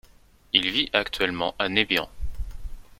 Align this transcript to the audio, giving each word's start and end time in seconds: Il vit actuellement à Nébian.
Il 0.51 0.71
vit 0.71 0.89
actuellement 0.93 1.53
à 1.59 1.69
Nébian. 1.69 2.09